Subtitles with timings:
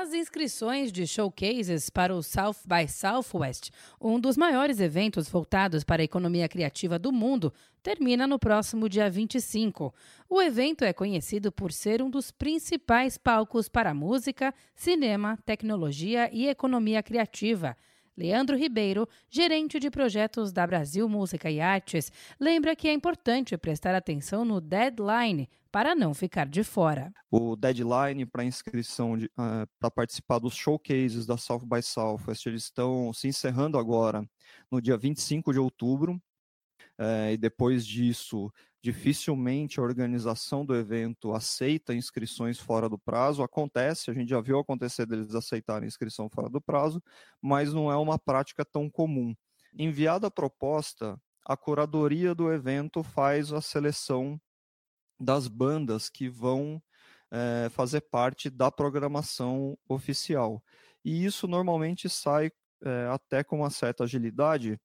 [0.00, 6.00] As inscrições de showcases para o South by Southwest, um dos maiores eventos voltados para
[6.00, 9.94] a economia criativa do mundo, termina no próximo dia 25.
[10.26, 16.48] O evento é conhecido por ser um dos principais palcos para música, cinema, tecnologia e
[16.48, 17.76] economia criativa.
[18.16, 23.94] Leandro Ribeiro, gerente de projetos da Brasil Música e Artes, lembra que é importante prestar
[23.94, 27.12] atenção no deadline para não ficar de fora.
[27.30, 32.64] O deadline para inscrição uh, ah, para participar dos showcases da South by Southwest, eles
[32.64, 34.28] estão se encerrando agora
[34.70, 36.20] no dia 25 de outubro.
[36.98, 38.52] Uh, e depois disso,
[38.82, 43.42] dificilmente a organização do evento aceita inscrições fora do prazo.
[43.42, 47.02] Acontece, a gente já viu acontecer deles aceitarem inscrição fora do prazo,
[47.40, 49.34] mas não é uma prática tão comum.
[49.74, 54.40] Enviada a proposta, a curadoria do evento faz a seleção
[55.18, 56.82] das bandas que vão
[57.30, 60.62] é, fazer parte da programação oficial.
[61.04, 62.50] E isso normalmente sai
[62.82, 64.80] é, até com uma certa agilidade,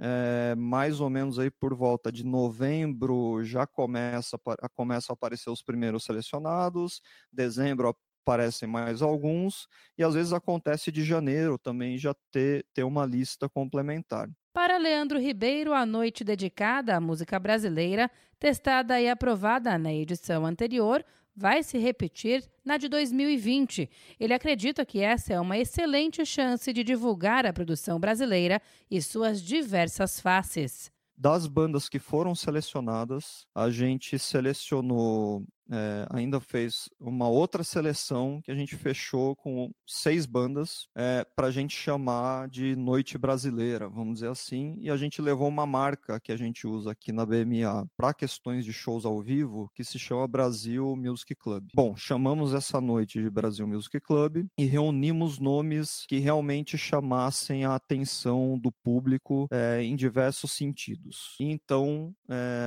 [0.00, 4.38] é, mais ou menos aí por volta de novembro já começa,
[4.74, 9.66] começa a aparecer os primeiros selecionados, dezembro aparecem mais alguns,
[9.98, 14.28] e às vezes acontece de janeiro também já ter, ter uma lista complementar.
[14.52, 21.04] Para Leandro Ribeiro, a noite dedicada à música brasileira, testada e aprovada na edição anterior,
[21.40, 23.88] vai se repetir na de 2020.
[24.20, 28.60] Ele acredita que essa é uma excelente chance de divulgar a produção brasileira
[28.90, 30.92] e suas diversas faces.
[31.16, 38.50] Das bandas que foram selecionadas, a gente selecionou é, ainda fez uma outra seleção que
[38.50, 44.14] a gente fechou com seis bandas é, para a gente chamar de Noite Brasileira, vamos
[44.14, 47.86] dizer assim, e a gente levou uma marca que a gente usa aqui na BMA
[47.96, 51.68] para questões de shows ao vivo, que se chama Brasil Music Club.
[51.74, 57.74] Bom, chamamos essa noite de Brasil Music Club e reunimos nomes que realmente chamassem a
[57.74, 61.36] atenção do público é, em diversos sentidos.
[61.38, 62.14] E então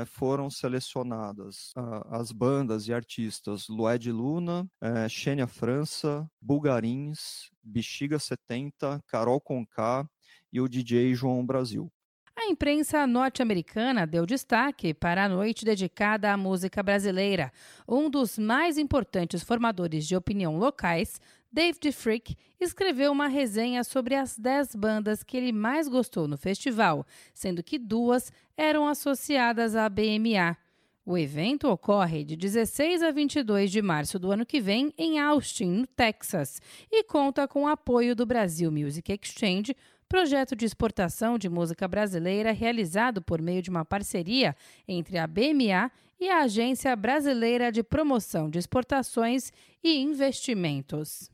[0.08, 5.08] foram selecionadas a, as bandas artistas Lued Luna, é,
[5.48, 10.08] França, Bulgarins, Bexiga 70, Carol Conká
[10.52, 11.92] e o DJ João Brasil.
[12.36, 17.54] A imprensa norte-americana deu destaque para a noite dedicada à música brasileira.
[17.88, 21.22] Um dos mais importantes formadores de opinião locais,
[21.52, 27.06] David Frick, escreveu uma resenha sobre as 10 bandas que ele mais gostou no festival,
[27.36, 30.58] sendo que duas eram associadas à BMA.
[31.06, 35.66] O evento ocorre de 16 a 22 de março do ano que vem em Austin,
[35.66, 39.76] no Texas, e conta com o apoio do Brasil Music Exchange,
[40.08, 44.56] projeto de exportação de música brasileira realizado por meio de uma parceria
[44.88, 49.52] entre a BMA e a Agência Brasileira de Promoção de Exportações
[49.84, 51.33] e Investimentos.